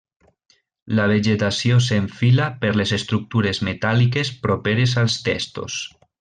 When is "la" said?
0.99-1.03